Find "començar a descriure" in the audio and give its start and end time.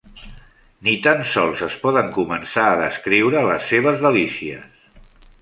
2.15-3.45